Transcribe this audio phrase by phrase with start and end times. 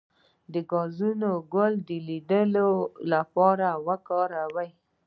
[0.53, 2.31] د ګازرې ګل د لید
[3.11, 4.69] لپاره وکاروئ